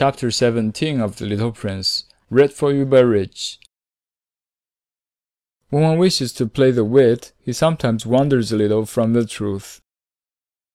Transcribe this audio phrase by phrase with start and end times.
[0.00, 3.58] Chapter 17 of The Little Prince, read for you by Rich.
[5.70, 9.80] When one wishes to play the wit, he sometimes wanders a little from the truth.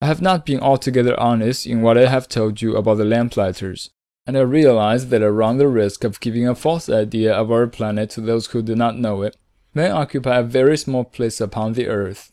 [0.00, 3.90] I have not been altogether honest in what I have told you about the lamplighters,
[4.24, 7.66] and I realize that I run the risk of giving a false idea of our
[7.66, 9.36] planet to those who do not know it.
[9.74, 12.30] Men occupy a very small place upon the earth.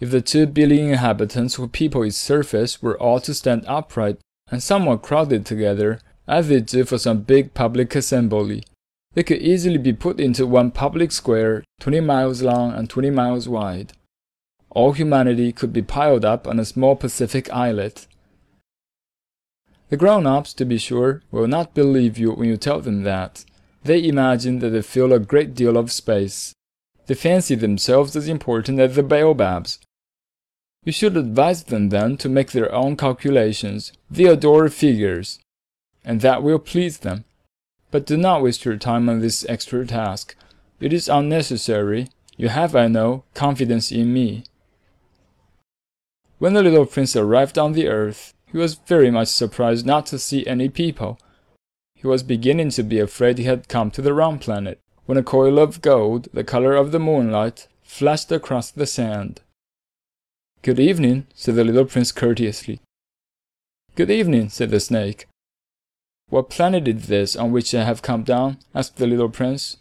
[0.00, 4.18] If the two billion inhabitants who people its surface were all to stand upright
[4.50, 8.62] and somewhat crowded together, as they do for some big public assembly.
[9.14, 13.48] They could easily be put into one public square, 20 miles long and 20 miles
[13.48, 13.92] wide.
[14.70, 18.06] All humanity could be piled up on a small Pacific islet.
[19.88, 23.44] The grown-ups, to be sure, will not believe you when you tell them that.
[23.84, 26.52] They imagine that they fill a great deal of space.
[27.06, 29.78] They fancy themselves as important as the baobabs,
[30.84, 33.92] you should advise them then to make their own calculations.
[34.10, 35.38] They adore figures,
[36.04, 37.24] and that will please them.
[37.90, 40.36] But do not waste your time on this extra task.
[40.80, 42.08] It is unnecessary.
[42.36, 44.44] You have, I know, confidence in me.
[46.38, 50.18] When the little prince arrived on the earth, he was very much surprised not to
[50.18, 51.18] see any people.
[51.94, 55.22] He was beginning to be afraid he had come to the wrong planet, when a
[55.22, 59.40] coil of gold, the color of the moonlight, flashed across the sand.
[60.64, 62.80] Good evening, said the little prince courteously.
[63.96, 65.26] Good evening, said the snake.
[66.30, 68.56] What planet is this on which I have come down?
[68.74, 69.76] asked the little prince.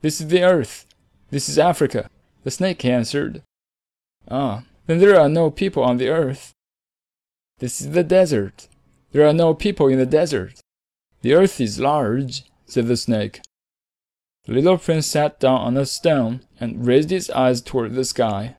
[0.00, 0.86] This is the earth.
[1.28, 2.08] This is Africa,
[2.42, 3.42] the snake answered.
[4.30, 6.54] Ah, then there are no people on the earth.
[7.58, 8.68] This is the desert.
[9.12, 10.58] There are no people in the desert.
[11.20, 13.42] The earth is large, said the snake.
[14.46, 18.56] The little prince sat down on a stone and raised his eyes toward the sky.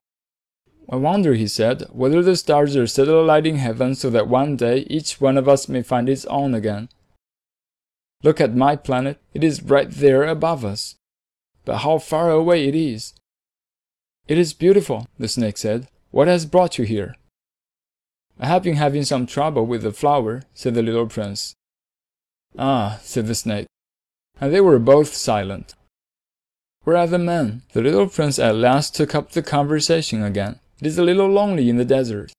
[0.90, 4.86] I wonder, he said, whether the stars are still lighting heaven so that one day
[4.90, 6.88] each one of us may find its own again.
[8.24, 10.96] Look at my planet, it is right there above us.
[11.66, 13.14] But how far away it is!
[14.28, 15.88] It is beautiful, the snake said.
[16.11, 17.16] What has brought you here?
[18.40, 21.54] I have been having some trouble with the flower, said the little prince.
[22.58, 23.67] Ah, said the snake,
[24.40, 25.76] and they were both silent.
[26.84, 27.64] Where are the men?
[27.73, 30.60] The little prince at last took up the conversation again.
[30.80, 32.32] It is a little lonely in the desert.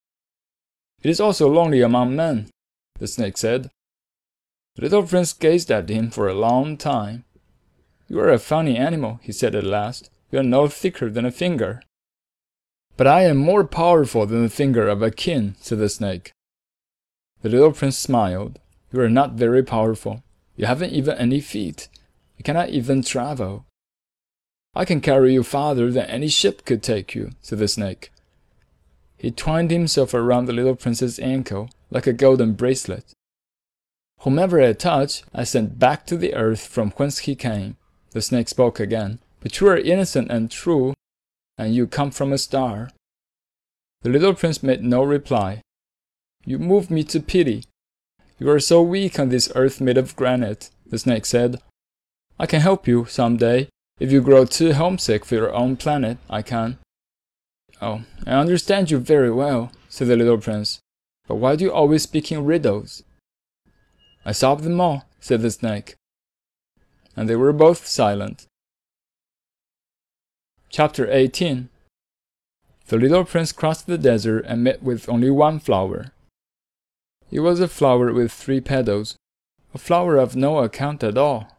[1.03, 2.51] It is also lonely among men,
[2.99, 3.71] the snake said.
[4.77, 7.25] The little prince gazed at him for a long time.
[8.09, 10.09] You are a funny animal, he said at last.
[10.31, 11.83] You are no thicker than a finger.
[12.97, 16.33] But I am more powerful than the finger of a king, said the snake.
[17.43, 18.59] The little prince smiled.
[18.93, 20.23] You are not very powerful.
[20.57, 21.89] You haven't even any feet.
[22.37, 23.67] You cannot even travel.
[24.75, 28.11] I can carry you farther than any ship could take you, said the snake.
[29.19, 33.13] He twined himself around the little prince's ankle like a golden bracelet.
[34.21, 37.77] Whomever I touch, I send back to the earth from whence he came.
[38.13, 39.19] The snake spoke again.
[39.41, 40.95] But you are innocent and true,
[41.57, 42.91] and you come from a star.
[44.03, 45.63] The little prince made no reply.
[46.45, 47.65] You move me to pity.
[48.39, 51.61] You are so weak on this earth made of granite, the snake said.
[52.39, 53.69] I can help you some day.
[53.99, 56.79] If you grow too homesick for your own planet, I can.
[57.81, 60.81] Oh, I understand you very well, said the little prince.
[61.29, 63.03] But why do you always speak in riddles?
[64.25, 65.95] I solved them all, said the snake.
[67.17, 68.47] And they were both silent.
[70.71, 71.69] Chapter 18
[72.89, 76.13] The little prince crossed the desert and met with only one flower.
[77.31, 79.17] It was a flower with three petals,
[79.75, 81.57] a flower of no account at all.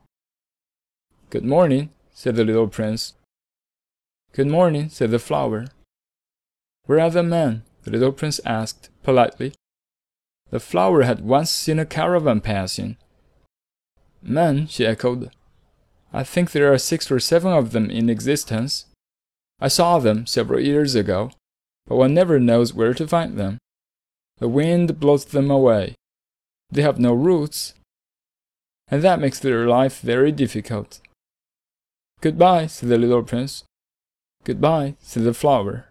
[1.30, 3.13] Good morning, said the little prince.
[4.34, 5.68] Good morning, said the flower.
[6.89, 7.61] Where are the men?
[7.83, 9.53] the little prince asked politely.
[10.50, 12.97] The flower had once seen a caravan passing.
[14.23, 15.29] Men, she echoed.
[16.11, 18.88] I think there are six or seven of them in existence.
[19.59, 21.29] I saw them several years ago,
[21.85, 23.59] but one never knows where to find them.
[24.39, 25.94] The wind blows them away.
[26.71, 27.75] They have no roots,
[28.88, 31.01] and that makes their life very difficult.
[32.19, 33.63] Goodbye, said the little prince.
[34.44, 35.88] Goodbye, said the flower.